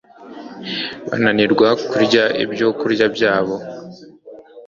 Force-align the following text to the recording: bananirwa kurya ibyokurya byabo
bananirwa 1.07 1.67
kurya 1.89 2.23
ibyokurya 2.43 3.05
byabo 3.15 3.55